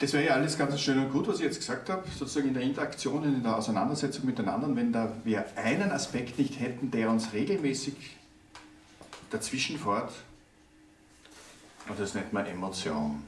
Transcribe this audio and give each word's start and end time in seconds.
Das 0.00 0.12
wäre 0.12 0.26
ja 0.26 0.34
alles 0.34 0.58
ganz 0.58 0.78
schön 0.80 0.98
und 0.98 1.12
gut, 1.12 1.28
was 1.28 1.36
ich 1.36 1.44
jetzt 1.44 1.58
gesagt 1.58 1.88
habe, 1.88 2.02
sozusagen 2.08 2.48
in 2.48 2.54
der 2.54 2.64
Interaktion, 2.64 3.24
in 3.24 3.42
der 3.42 3.56
Auseinandersetzung 3.56 4.26
miteinander, 4.26 4.74
wenn 4.74 4.92
da 4.92 5.12
wir 5.22 5.44
einen 5.56 5.92
Aspekt 5.92 6.38
nicht 6.38 6.58
hätten, 6.58 6.90
der 6.90 7.10
uns 7.10 7.32
regelmäßig 7.32 7.94
dazwischen 9.30 9.78
fährt, 9.78 10.12
und 11.88 12.00
das 12.00 12.14
nennt 12.14 12.32
man 12.32 12.46
Emotion. 12.46 13.22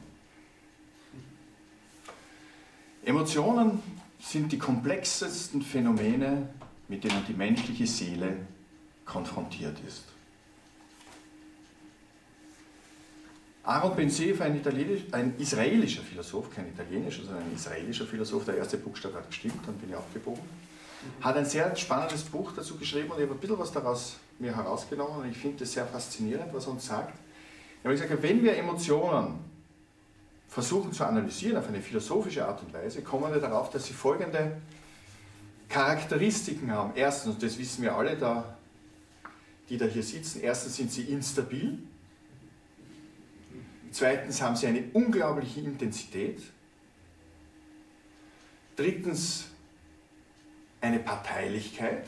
Emotionen 3.05 3.83
sind 4.19 4.51
die 4.51 4.59
komplexesten 4.59 5.63
Phänomene, 5.63 6.49
mit 6.89 7.05
denen 7.05 7.25
die 7.29 7.35
menschliche 7.35 7.87
Seele 7.87 8.39
konfrontiert 9.05 9.79
ist. 9.87 10.05
Aaron 13.67 13.97
Ben 13.97 14.09
Seif, 14.09 14.41
ein, 14.41 14.63
ein, 15.11 15.35
israelischer 15.39 16.03
Philosoph, 16.03 16.55
kein 16.55 16.69
italienischer, 16.69 17.25
sondern 17.25 17.43
ein 17.43 17.55
israelischer 17.55 18.07
Philosoph, 18.07 18.45
der 18.45 18.59
erste 18.59 18.79
Buchstabe 18.79 19.17
hat 19.17 19.27
gestimmt, 19.27 19.59
dann 19.67 19.75
bin 19.75 19.91
ich 19.91 19.97
aufgebogen, 19.97 20.43
hat 21.21 21.37
ein 21.37 21.45
sehr 21.45 21.75
spannendes 21.75 22.23
Buch 22.23 22.53
dazu 22.55 22.77
geschrieben 22.77 23.11
und 23.11 23.17
ich 23.17 23.25
habe 23.25 23.35
ein 23.35 23.41
bisschen 23.41 23.59
was 23.59 23.73
daraus 23.73 24.19
mir 24.39 24.55
herausgenommen 24.55 25.23
und 25.23 25.31
ich 25.31 25.37
finde 25.37 25.65
es 25.65 25.73
sehr 25.73 25.85
faszinierend, 25.85 26.55
was 26.55 26.67
er 26.67 26.73
uns 26.73 26.87
sagt. 26.87 27.19
Er 27.83 27.91
hat 27.91 28.01
gesagt, 28.01 28.23
wenn 28.23 28.45
wir 28.45 28.57
Emotionen 28.57 29.39
versuchen 30.49 30.93
zu 30.93 31.05
analysieren 31.05 31.57
auf 31.57 31.67
eine 31.67 31.81
philosophische 31.81 32.47
Art 32.47 32.63
und 32.63 32.73
Weise, 32.73 33.03
kommen 33.03 33.33
wir 33.33 33.41
darauf, 33.41 33.71
dass 33.71 33.87
sie 33.87 33.95
folgende 33.95 34.59
Charakteristiken 35.69 36.71
haben. 36.71 36.93
Erstens, 36.95 37.35
und 37.35 37.43
das 37.43 37.59
wissen 37.59 37.83
wir 37.83 37.97
alle, 37.97 38.17
da, 38.17 38.57
die 39.69 39.77
da 39.77 39.87
hier 39.87 40.05
sitzen, 40.05 40.41
erstens 40.41 40.77
sind 40.77 40.93
sie 40.93 41.03
instabil, 41.03 41.81
zweitens 43.97 44.43
haben 44.43 44.57
sie 44.57 44.67
eine 44.67 44.85
unglaubliche 44.93 45.61
Intensität, 45.61 46.43
drittens 48.77 49.47
eine 50.83 50.99
Parteilichkeit, 50.99 52.07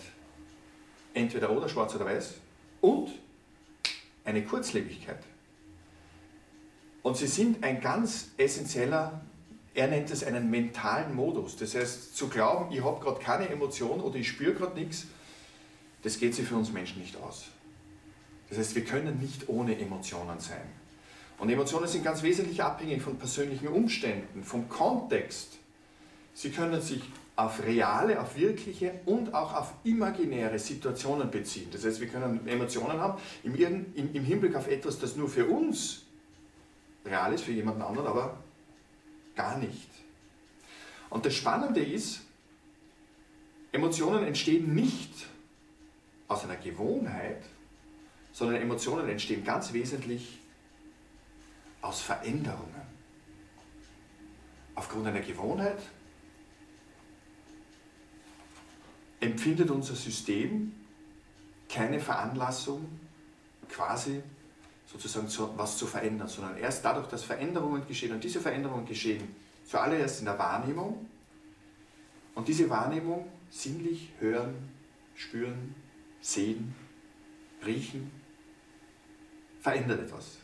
entweder 1.15 1.51
oder, 1.51 1.69
schwarz 1.69 1.95
oder 1.95 2.05
weiß, 2.05 2.35
und 2.83 3.11
eine 4.25 4.45
Kurzlebigkeit. 4.45 5.23
Und 7.03 7.17
sie 7.17 7.27
sind 7.27 7.65
ein 7.65 7.81
ganz 7.81 8.33
essentieller, 8.37 9.23
er 9.75 9.89
nennt 9.89 10.11
es 10.11 10.23
einen 10.25 10.51
mentalen 10.51 11.15
Modus. 11.15 11.57
Das 11.57 11.75
heißt, 11.75 12.15
zu 12.15 12.29
glauben, 12.29 12.71
ich 12.71 12.85
habe 12.85 13.03
gerade 13.03 13.21
keine 13.21 13.49
Emotion 13.49 14.01
oder 14.01 14.17
ich 14.17 14.29
spüre 14.29 14.53
gerade 14.53 14.79
nichts, 14.79 15.07
das 16.03 16.19
geht 16.19 16.35
sich 16.35 16.47
für 16.47 16.57
uns 16.57 16.71
Menschen 16.71 17.01
nicht 17.01 17.17
aus. 17.17 17.47
Das 18.51 18.59
heißt, 18.59 18.75
wir 18.75 18.85
können 18.85 19.19
nicht 19.19 19.49
ohne 19.49 19.79
Emotionen 19.79 20.39
sein. 20.39 20.69
Und 21.39 21.51
Emotionen 21.51 21.87
sind 21.87 22.05
ganz 22.05 22.23
wesentlich 22.23 22.63
abhängig 22.63 23.01
von 23.01 23.17
persönlichen 23.17 23.69
Umständen, 23.69 24.43
vom 24.43 24.69
Kontext. 24.69 25.59
Sie 26.35 26.51
können 26.51 26.81
sich 26.81 27.03
auf 27.37 27.63
reale, 27.65 28.21
auf 28.21 28.37
wirkliche 28.37 28.95
und 29.07 29.33
auch 29.33 29.55
auf 29.55 29.73
imaginäre 29.85 30.59
Situationen 30.59 31.31
beziehen. 31.31 31.69
Das 31.71 31.85
heißt, 31.85 32.01
wir 32.01 32.09
können 32.09 32.47
Emotionen 32.49 32.99
haben 33.01 33.21
im, 33.45 33.55
im, 33.55 34.15
im 34.15 34.25
Hinblick 34.25 34.57
auf 34.57 34.67
etwas, 34.67 34.99
das 34.99 35.15
nur 35.15 35.29
für 35.29 35.47
uns 35.47 36.03
real 37.05 37.33
ist, 37.33 37.45
für 37.45 37.53
jemanden 37.53 37.83
anderen, 37.83 38.09
aber 38.09 38.39
gar 39.37 39.57
nicht. 39.59 39.89
Und 41.11 41.25
das 41.25 41.35
Spannende 41.35 41.81
ist, 41.81 42.23
Emotionen 43.71 44.25
entstehen 44.25 44.75
nicht 44.75 45.13
aus 46.27 46.43
einer 46.43 46.57
Gewohnheit, 46.57 47.43
sondern 48.33 48.61
Emotionen 48.61 49.09
entstehen 49.09 49.45
ganz 49.45 49.73
wesentlich 49.73 50.41
aus 51.81 52.01
Veränderungen. 52.01 52.83
Aufgrund 54.75 55.07
einer 55.07 55.21
Gewohnheit 55.21 55.79
empfindet 59.21 59.71
unser 59.71 59.95
System 59.95 60.73
keine 61.69 62.01
Veranlassung, 62.01 62.87
quasi 63.69 64.23
sozusagen 64.87 65.29
zu, 65.29 65.57
was 65.57 65.77
zu 65.77 65.87
verändern, 65.87 66.29
sondern 66.29 66.57
erst 66.57 66.85
dadurch, 66.85 67.09
dass 67.09 67.25
Veränderungen 67.25 67.87
geschehen. 67.87 68.13
Und 68.13 68.25
diese 68.25 68.41
Veränderungen 68.41 68.87
geschehen 68.87 69.35
zuallererst 69.67 70.21
in 70.21 70.25
der 70.27 70.39
Wahrnehmung. 70.39 71.07
Und 72.35 72.49
diese 72.49 72.71
Wahrnehmung 72.71 73.29
sinnlich 73.51 74.13
hören, 74.19 74.55
spüren, 75.15 75.75
sehen, 76.21 76.75
riechen, 77.67 78.11
verändert 79.61 80.01
etwas. 80.01 80.39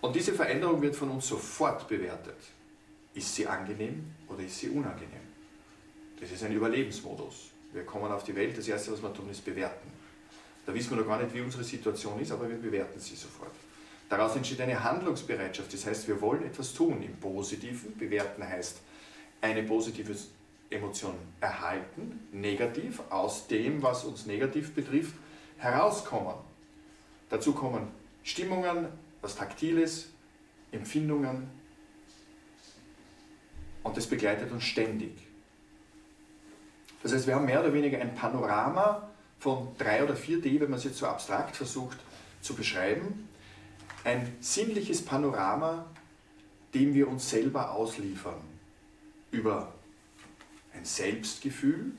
Und 0.00 0.16
diese 0.16 0.32
Veränderung 0.32 0.80
wird 0.80 0.96
von 0.96 1.10
uns 1.10 1.28
sofort 1.28 1.86
bewertet. 1.88 2.36
Ist 3.14 3.34
sie 3.34 3.46
angenehm 3.46 4.12
oder 4.28 4.42
ist 4.42 4.58
sie 4.58 4.70
unangenehm? 4.70 5.28
Das 6.20 6.30
ist 6.30 6.42
ein 6.42 6.52
Überlebensmodus. 6.52 7.50
Wir 7.72 7.84
kommen 7.84 8.10
auf 8.10 8.24
die 8.24 8.34
Welt, 8.34 8.56
das 8.56 8.68
Erste, 8.68 8.92
was 8.92 9.02
wir 9.02 9.12
tun, 9.12 9.30
ist 9.30 9.44
bewerten. 9.44 9.90
Da 10.66 10.74
wissen 10.74 10.90
wir 10.90 10.98
noch 10.98 11.06
gar 11.06 11.22
nicht, 11.22 11.34
wie 11.34 11.40
unsere 11.40 11.64
Situation 11.64 12.20
ist, 12.20 12.32
aber 12.32 12.48
wir 12.48 12.56
bewerten 12.56 12.98
sie 12.98 13.16
sofort. 13.16 13.52
Daraus 14.08 14.34
entsteht 14.36 14.60
eine 14.60 14.82
Handlungsbereitschaft, 14.82 15.72
das 15.72 15.86
heißt, 15.86 16.08
wir 16.08 16.20
wollen 16.20 16.44
etwas 16.44 16.72
tun. 16.72 17.02
Im 17.02 17.16
Positiven, 17.16 17.96
bewerten 17.96 18.46
heißt, 18.46 18.80
eine 19.40 19.62
positive 19.62 20.14
Emotion 20.68 21.14
erhalten, 21.40 22.28
negativ, 22.32 23.00
aus 23.08 23.46
dem, 23.46 23.82
was 23.82 24.04
uns 24.04 24.26
negativ 24.26 24.74
betrifft, 24.74 25.14
herauskommen. 25.58 26.34
Dazu 27.28 27.52
kommen 27.52 27.88
Stimmungen, 28.22 28.88
was 29.22 29.36
Taktiles, 29.36 30.10
Empfindungen 30.72 31.48
und 33.82 33.96
das 33.96 34.06
begleitet 34.06 34.50
uns 34.52 34.64
ständig. 34.64 35.12
Das 37.02 37.12
heißt, 37.12 37.26
wir 37.26 37.34
haben 37.34 37.46
mehr 37.46 37.60
oder 37.60 37.72
weniger 37.72 37.98
ein 37.98 38.14
Panorama 38.14 39.10
von 39.38 39.68
3 39.78 40.04
oder 40.04 40.14
4D, 40.14 40.60
wenn 40.60 40.70
man 40.70 40.78
es 40.78 40.84
jetzt 40.84 40.98
so 40.98 41.06
abstrakt 41.06 41.56
versucht 41.56 41.98
zu 42.42 42.54
beschreiben. 42.54 43.28
Ein 44.04 44.36
sinnliches 44.40 45.04
Panorama, 45.04 45.86
dem 46.74 46.94
wir 46.94 47.08
uns 47.08 47.30
selber 47.30 47.72
ausliefern. 47.72 48.40
Über 49.30 49.72
ein 50.74 50.84
Selbstgefühl, 50.84 51.92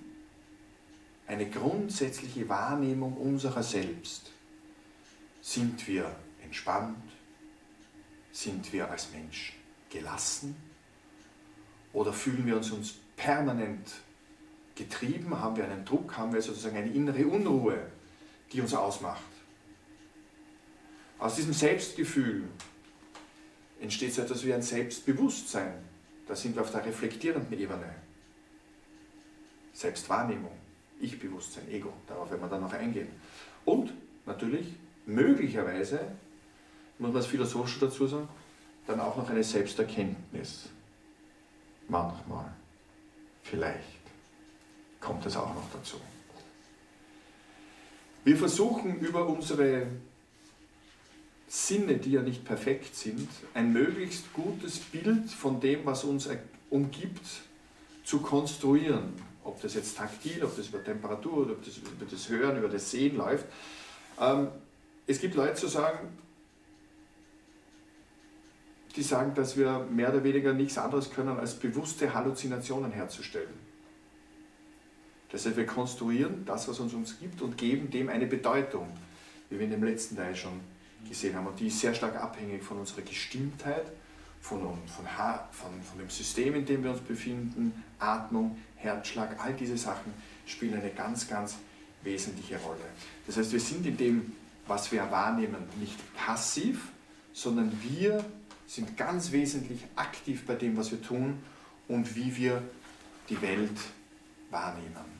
eine 1.27 1.49
grundsätzliche 1.49 2.47
Wahrnehmung 2.49 3.17
unserer 3.17 3.63
selbst. 3.63 4.31
Sind 5.41 5.87
wir 5.87 6.15
entspannt? 6.43 7.10
Sind 8.31 8.71
wir 8.71 8.89
als 8.89 9.11
Mensch 9.11 9.53
gelassen? 9.89 10.55
Oder 11.93 12.13
fühlen 12.13 12.45
wir 12.45 12.55
uns, 12.55 12.71
uns 12.71 12.95
permanent 13.17 13.91
getrieben, 14.75 15.37
haben 15.37 15.57
wir 15.57 15.65
einen 15.65 15.85
Druck, 15.85 16.17
haben 16.17 16.33
wir 16.33 16.41
sozusagen 16.41 16.77
eine 16.77 16.91
innere 16.91 17.27
Unruhe, 17.27 17.77
die 18.51 18.61
uns 18.61 18.73
ausmacht. 18.73 19.21
Aus 21.19 21.35
diesem 21.35 21.53
Selbstgefühl 21.53 22.43
entsteht 23.79 24.13
so 24.13 24.21
etwas 24.21 24.43
wie 24.45 24.53
ein 24.53 24.61
Selbstbewusstsein. 24.61 25.73
Da 26.27 26.35
sind 26.35 26.55
wir 26.55 26.61
auf 26.61 26.71
der 26.71 26.85
reflektierenden 26.85 27.59
Ebene. 27.59 27.93
Selbstwahrnehmung, 29.73 30.51
Ich-Bewusstsein, 30.99 31.69
Ego, 31.69 31.93
darauf 32.07 32.29
werden 32.29 32.41
wir 32.41 32.47
dann 32.47 32.61
noch 32.61 32.73
eingehen. 32.73 33.07
Und 33.65 33.91
natürlich, 34.25 34.73
möglicherweise, 35.05 35.99
muss 37.01 37.11
man 37.11 37.21
es 37.21 37.27
philosophisch 37.27 37.79
dazu 37.79 38.05
sagen, 38.05 38.27
dann 38.85 38.99
auch 38.99 39.17
noch 39.17 39.29
eine 39.29 39.43
Selbsterkenntnis. 39.43 40.69
Manchmal, 41.87 42.53
vielleicht 43.41 44.01
kommt 44.99 45.25
es 45.25 45.35
auch 45.35 45.53
noch 45.53 45.65
dazu. 45.73 45.97
Wir 48.23 48.37
versuchen 48.37 48.99
über 48.99 49.27
unsere 49.27 49.87
Sinne, 51.47 51.97
die 51.97 52.11
ja 52.11 52.21
nicht 52.21 52.45
perfekt 52.45 52.95
sind, 52.95 53.27
ein 53.55 53.73
möglichst 53.73 54.31
gutes 54.33 54.77
Bild 54.77 55.29
von 55.31 55.59
dem, 55.59 55.85
was 55.85 56.03
uns 56.03 56.29
umgibt, 56.69 57.25
zu 58.03 58.19
konstruieren. 58.19 59.13
Ob 59.43 59.59
das 59.61 59.73
jetzt 59.73 59.97
taktil, 59.97 60.43
ob 60.43 60.55
das 60.55 60.67
über 60.67 60.83
Temperatur 60.83 61.49
ob 61.49 61.65
das 61.65 61.77
über 61.77 62.05
das 62.09 62.29
Hören, 62.29 62.57
über 62.57 62.69
das 62.69 62.91
Sehen 62.91 63.17
läuft. 63.17 63.45
Ähm, 64.19 64.49
es 65.07 65.19
gibt 65.19 65.33
Leute, 65.33 65.55
zu 65.55 65.67
sagen, 65.67 66.15
die 68.93 69.03
sagen, 69.03 69.33
dass 69.35 69.57
wir 69.57 69.87
mehr 69.89 70.09
oder 70.09 70.23
weniger 70.23 70.53
nichts 70.53 70.77
anderes 70.77 71.11
können, 71.11 71.37
als 71.37 71.55
bewusste 71.55 72.13
Halluzinationen 72.13 72.91
herzustellen. 72.91 73.71
Das 75.31 75.45
heißt, 75.45 75.55
wir 75.55 75.65
konstruieren 75.65 76.43
das, 76.45 76.67
was 76.67 76.79
uns 76.79 76.93
umgibt 76.93 77.41
und 77.41 77.57
geben 77.57 77.89
dem 77.89 78.09
eine 78.09 78.27
Bedeutung, 78.27 78.87
wie 79.49 79.57
wir 79.57 79.65
in 79.65 79.71
dem 79.71 79.83
letzten 79.83 80.17
Teil 80.17 80.35
schon 80.35 80.59
gesehen 81.07 81.35
haben. 81.35 81.47
Und 81.47 81.59
die 81.59 81.67
ist 81.67 81.79
sehr 81.79 81.93
stark 81.93 82.15
abhängig 82.21 82.63
von 82.63 82.79
unserer 82.79 83.01
Gestimmtheit, 83.01 83.85
von, 84.41 84.59
von, 84.61 85.05
von, 85.51 85.81
von 85.81 85.99
dem 85.99 86.09
System, 86.09 86.55
in 86.55 86.65
dem 86.65 86.83
wir 86.83 86.91
uns 86.91 87.01
befinden, 87.01 87.83
Atmung, 87.99 88.57
Herzschlag, 88.75 89.37
all 89.43 89.53
diese 89.53 89.77
Sachen 89.77 90.13
spielen 90.45 90.73
eine 90.73 90.89
ganz, 90.89 91.27
ganz 91.29 91.55
wesentliche 92.03 92.57
Rolle. 92.57 92.79
Das 93.27 93.37
heißt, 93.37 93.51
wir 93.53 93.59
sind 93.59 93.85
in 93.85 93.95
dem, 93.95 94.33
was 94.67 94.91
wir 94.91 95.09
wahrnehmen, 95.11 95.63
nicht 95.79 95.97
passiv, 96.15 96.87
sondern 97.33 97.71
wir 97.83 98.25
sind 98.71 98.95
ganz 98.95 99.33
wesentlich 99.33 99.83
aktiv 99.97 100.45
bei 100.45 100.55
dem, 100.55 100.77
was 100.77 100.91
wir 100.91 101.01
tun 101.01 101.43
und 101.89 102.15
wie 102.15 102.33
wir 102.37 102.63
die 103.27 103.41
Welt 103.41 103.77
wahrnehmen. 104.49 105.11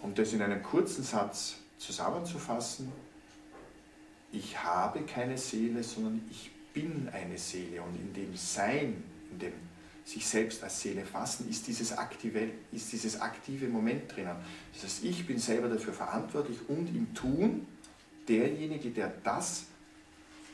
Um 0.00 0.14
das 0.14 0.32
in 0.32 0.40
einem 0.40 0.62
kurzen 0.62 1.04
Satz 1.04 1.56
zusammenzufassen, 1.76 2.90
ich 4.32 4.62
habe 4.62 5.02
keine 5.02 5.36
Seele, 5.36 5.82
sondern 5.82 6.22
ich 6.30 6.50
bin 6.72 7.06
eine 7.12 7.36
Seele 7.36 7.82
und 7.82 7.94
in 7.94 8.14
dem 8.14 8.34
Sein, 8.34 9.04
in 9.30 9.38
dem 9.38 9.52
sich 10.06 10.26
selbst 10.26 10.64
als 10.64 10.80
Seele 10.80 11.04
fassen, 11.04 11.50
ist 11.50 11.66
dieses 11.66 11.92
aktive, 11.92 12.48
ist 12.72 12.92
dieses 12.92 13.20
aktive 13.20 13.68
Moment 13.68 14.10
drinnen. 14.14 14.36
Das 14.72 14.84
heißt, 14.84 15.04
ich 15.04 15.26
bin 15.26 15.38
selber 15.38 15.68
dafür 15.68 15.92
verantwortlich 15.92 16.58
und 16.68 16.88
im 16.88 17.12
Tun 17.12 17.66
derjenige, 18.26 18.90
der 18.90 19.12
das 19.22 19.66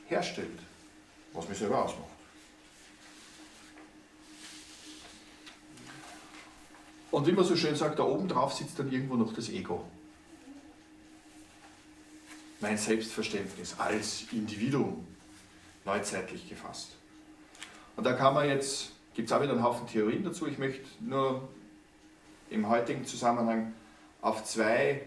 herstellt, 0.07 0.59
was 1.33 1.49
mich 1.49 1.59
selber 1.59 1.85
ausmacht. 1.85 2.09
Und 7.11 7.27
wie 7.27 7.33
man 7.33 7.45
so 7.45 7.55
schön 7.57 7.77
sagt, 7.77 7.99
da 7.99 8.05
oben 8.05 8.27
drauf 8.27 8.55
sitzt 8.55 8.79
dann 8.79 8.91
irgendwo 8.91 9.17
noch 9.17 9.35
das 9.35 9.51
Ego. 9.51 9.85
Mein 12.61 12.79
Selbstverständnis 12.79 13.75
als 13.79 14.25
Individuum, 14.33 15.07
neuzeitlich 15.85 16.49
gefasst. 16.49 16.93
Und 17.97 18.05
da 18.05 18.15
kann 18.15 18.33
man 18.33 18.49
jetzt, 18.49 18.93
gibt 19.15 19.29
es 19.29 19.33
auch 19.33 19.43
wieder 19.43 19.53
einen 19.53 19.63
Haufen 19.63 19.87
Theorien 19.87 20.25
dazu. 20.25 20.47
Ich 20.47 20.59
möchte 20.59 20.87
nur 21.01 21.49
im 22.49 22.69
heutigen 22.69 23.05
Zusammenhang 23.05 23.75
auf 24.23 24.45
zwei 24.45 25.03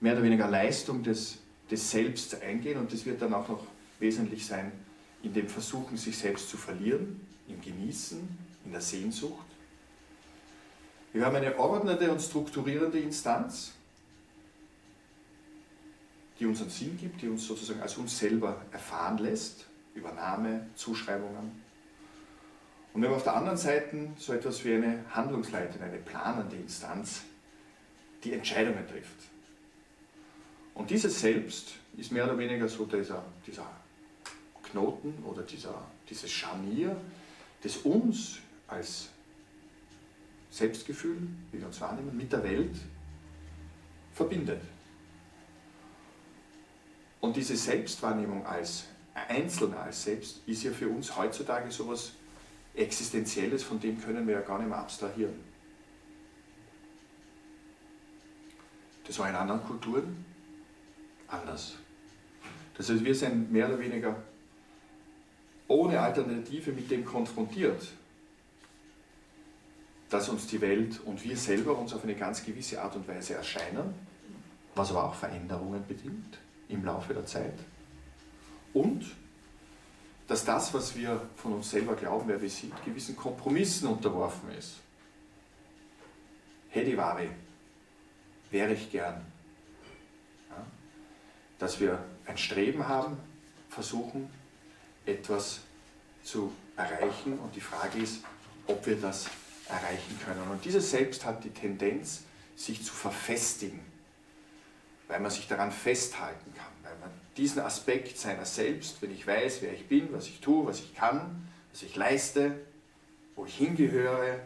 mehr 0.00 0.14
oder 0.14 0.22
weniger 0.22 0.48
Leistungen 0.48 1.04
des, 1.04 1.38
des 1.70 1.90
Selbst 1.90 2.40
eingehen 2.42 2.78
und 2.78 2.92
das 2.92 3.04
wird 3.04 3.22
dann 3.22 3.34
auch 3.34 3.48
noch 3.48 3.64
wesentlich 3.98 4.46
sein 4.46 4.72
in 5.22 5.32
dem 5.32 5.48
Versuchen, 5.48 5.96
sich 5.96 6.16
selbst 6.16 6.48
zu 6.48 6.56
verlieren, 6.56 7.20
im 7.48 7.60
Genießen, 7.60 8.20
in 8.64 8.72
der 8.72 8.80
Sehnsucht. 8.80 9.46
Wir 11.12 11.24
haben 11.24 11.36
eine 11.36 11.58
ordnende 11.58 12.10
und 12.10 12.20
strukturierende 12.20 12.98
Instanz, 13.00 13.72
die 16.38 16.46
unseren 16.46 16.70
Sinn 16.70 16.96
gibt, 16.96 17.20
die 17.22 17.28
uns 17.28 17.46
sozusagen 17.46 17.80
als 17.80 17.96
uns 17.96 18.16
selber 18.16 18.62
erfahren 18.70 19.18
lässt, 19.18 19.66
Übernahme, 19.94 20.66
Zuschreibungen. 20.76 21.62
Und 22.92 23.02
wir 23.02 23.08
haben 23.08 23.16
auf 23.16 23.24
der 23.24 23.36
anderen 23.36 23.56
Seite 23.56 24.10
so 24.16 24.32
etwas 24.32 24.64
wie 24.64 24.74
eine 24.74 25.04
Handlungsleitung, 25.10 25.82
eine 25.82 25.98
planende 25.98 26.56
Instanz, 26.56 27.22
die 28.22 28.32
Entscheidungen 28.32 28.86
trifft. 28.86 29.28
Und 30.74 30.90
dieses 30.90 31.20
Selbst 31.20 31.74
ist 31.96 32.12
mehr 32.12 32.24
oder 32.24 32.38
weniger 32.38 32.68
so 32.68 32.86
dieser, 32.86 33.24
dieser 33.46 33.68
Knoten 34.70 35.22
oder 35.24 35.42
dieser, 35.42 35.86
dieses 36.08 36.30
Scharnier, 36.30 36.96
das 37.62 37.78
uns 37.78 38.38
als 38.66 39.08
Selbstgefühl, 40.50 41.18
wie 41.52 41.58
wir 41.58 41.66
uns 41.66 41.80
wahrnehmen, 41.80 42.16
mit 42.16 42.32
der 42.32 42.42
Welt 42.42 42.76
verbindet. 44.12 44.62
Und 47.20 47.36
diese 47.36 47.56
Selbstwahrnehmung 47.56 48.46
als 48.46 48.84
Einzelner, 49.28 49.80
als 49.80 50.04
Selbst, 50.04 50.40
ist 50.46 50.62
ja 50.62 50.70
für 50.70 50.88
uns 50.88 51.16
heutzutage 51.16 51.70
so 51.70 51.84
etwas 51.84 52.12
Existenzielles, 52.74 53.64
von 53.64 53.80
dem 53.80 54.00
können 54.00 54.26
wir 54.26 54.34
ja 54.34 54.40
gar 54.40 54.58
nicht 54.58 54.68
mehr 54.68 54.78
abstrahieren. 54.78 55.34
Das 59.04 59.18
war 59.18 59.28
in 59.28 59.34
anderen 59.34 59.64
Kulturen 59.64 60.24
anders. 61.26 61.74
Das 62.76 62.88
heißt, 62.88 63.04
wir 63.04 63.14
sind 63.14 63.50
mehr 63.50 63.66
oder 63.66 63.80
weniger 63.80 64.22
ohne 65.68 66.00
Alternative 66.00 66.72
mit 66.72 66.90
dem 66.90 67.04
konfrontiert, 67.04 67.86
dass 70.08 70.28
uns 70.28 70.46
die 70.46 70.60
Welt 70.60 71.00
und 71.04 71.22
wir 71.22 71.36
selber 71.36 71.76
uns 71.76 71.92
auf 71.92 72.02
eine 72.02 72.14
ganz 72.14 72.44
gewisse 72.44 72.80
Art 72.80 72.96
und 72.96 73.06
Weise 73.06 73.34
erscheinen, 73.34 73.94
was 74.74 74.90
aber 74.90 75.04
auch 75.04 75.14
Veränderungen 75.14 75.86
bedingt 75.86 76.38
im 76.68 76.84
Laufe 76.84 77.12
der 77.12 77.26
Zeit. 77.26 77.58
Und 78.72 79.04
dass 80.26 80.44
das, 80.44 80.72
was 80.74 80.96
wir 80.96 81.22
von 81.36 81.54
uns 81.54 81.70
selber 81.70 81.94
glauben, 81.94 82.28
wer 82.28 82.40
wir 82.40 82.50
sind, 82.50 82.72
gewissen 82.84 83.16
Kompromissen 83.16 83.88
unterworfen 83.88 84.50
ist. 84.50 84.76
Ware, 86.74 87.28
wäre 88.50 88.72
ich 88.72 88.90
gern. 88.90 89.24
Ja? 90.50 90.66
Dass 91.58 91.80
wir 91.80 91.98
ein 92.26 92.36
Streben 92.36 92.86
haben, 92.86 93.16
versuchen, 93.70 94.30
etwas 95.08 95.60
zu 96.22 96.52
erreichen 96.76 97.38
und 97.38 97.54
die 97.56 97.60
Frage 97.60 97.98
ist, 97.98 98.22
ob 98.66 98.86
wir 98.86 98.96
das 98.96 99.26
erreichen 99.68 100.18
können. 100.24 100.50
Und 100.50 100.64
dieses 100.64 100.90
Selbst 100.90 101.24
hat 101.24 101.42
die 101.44 101.50
Tendenz, 101.50 102.22
sich 102.56 102.84
zu 102.84 102.92
verfestigen, 102.92 103.80
weil 105.06 105.20
man 105.20 105.30
sich 105.30 105.46
daran 105.46 105.70
festhalten 105.70 106.52
kann, 106.54 106.72
weil 106.82 106.98
man 106.98 107.10
diesen 107.36 107.60
Aspekt 107.60 108.18
seiner 108.18 108.44
selbst, 108.44 109.00
wenn 109.00 109.12
ich 109.12 109.26
weiß, 109.26 109.62
wer 109.62 109.72
ich 109.72 109.86
bin, 109.86 110.12
was 110.12 110.26
ich 110.26 110.40
tue, 110.40 110.66
was 110.66 110.80
ich 110.80 110.94
kann, 110.94 111.48
was 111.72 111.82
ich 111.82 111.94
leiste, 111.94 112.58
wo 113.36 113.46
ich 113.46 113.56
hingehöre, 113.56 114.40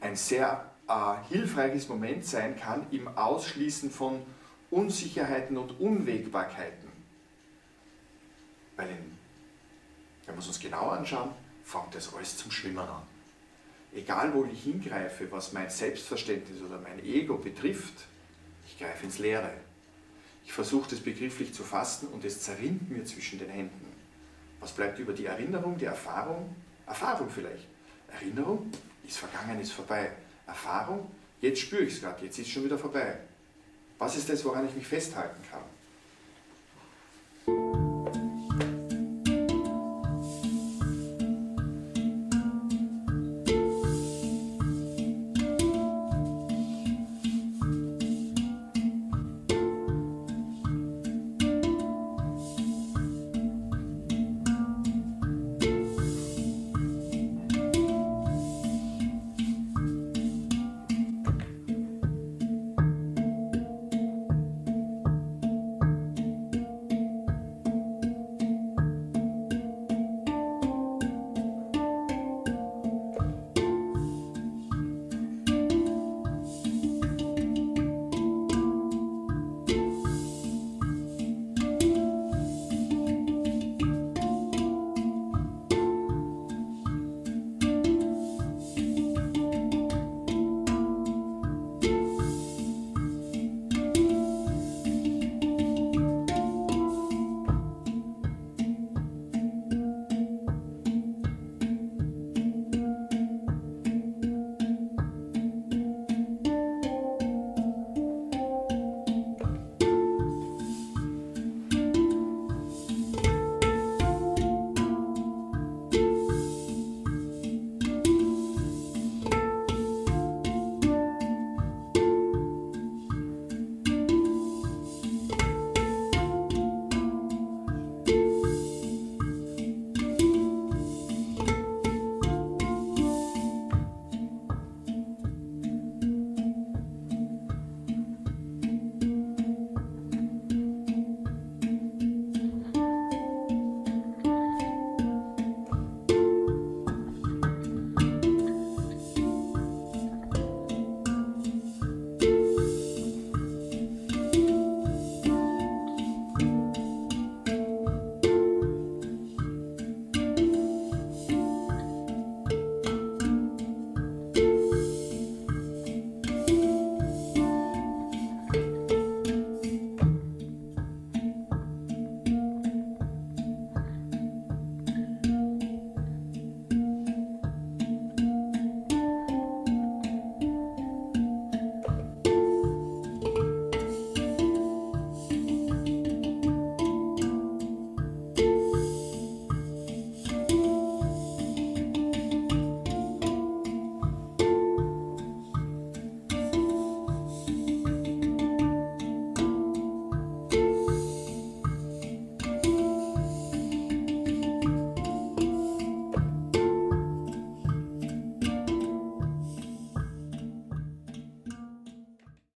ein 0.00 0.16
sehr 0.16 0.68
äh, 0.88 1.14
hilfreiches 1.28 1.88
Moment 1.88 2.24
sein 2.26 2.56
kann 2.56 2.86
im 2.90 3.06
Ausschließen 3.06 3.90
von 3.90 4.20
Unsicherheiten 4.70 5.56
und 5.56 5.78
Unwägbarkeiten. 5.78 6.90
Weil 8.76 8.90
in, 8.90 9.19
wenn 10.30 10.36
wir 10.36 10.40
es 10.40 10.48
uns 10.48 10.60
genau 10.60 10.88
anschauen, 10.88 11.30
fängt 11.64 11.94
das 11.94 12.14
alles 12.14 12.36
zum 12.36 12.50
Schwimmen 12.50 12.78
an 12.78 13.02
egal 13.94 14.32
wo 14.34 14.44
ich 14.44 14.62
hingreife, 14.62 15.30
was 15.30 15.52
mein 15.52 15.70
Selbstverständnis 15.70 16.62
oder 16.62 16.78
mein 16.80 17.04
Ego 17.04 17.36
betrifft, 17.36 18.06
ich 18.66 18.78
greife 18.78 19.04
ins 19.04 19.18
Leere. 19.18 19.52
Ich 20.44 20.52
versuche 20.52 20.90
das 20.90 21.00
begrifflich 21.00 21.52
zu 21.52 21.62
fassen 21.62 22.08
und 22.08 22.24
es 22.24 22.42
zerrinnt 22.42 22.90
mir 22.90 23.04
zwischen 23.04 23.38
den 23.38 23.50
Händen. 23.50 23.86
Was 24.60 24.72
bleibt 24.72 24.98
über 24.98 25.12
die 25.12 25.26
Erinnerung, 25.26 25.76
die 25.76 25.84
Erfahrung? 25.84 26.54
Erfahrung 26.86 27.28
vielleicht. 27.30 27.66
Erinnerung 28.08 28.70
ist 29.06 29.18
vergangen, 29.18 29.60
ist 29.60 29.72
vorbei. 29.72 30.12
Erfahrung, 30.46 31.10
jetzt 31.40 31.60
spüre 31.60 31.82
ich 31.82 31.94
es 31.94 32.00
gerade, 32.00 32.24
jetzt 32.24 32.38
ist 32.38 32.46
es 32.46 32.52
schon 32.52 32.64
wieder 32.64 32.78
vorbei. 32.78 33.18
Was 33.98 34.16
ist 34.16 34.28
das, 34.28 34.44
woran 34.44 34.66
ich 34.66 34.74
mich 34.74 34.86
festhalten 34.86 35.40
kann? 35.50 35.62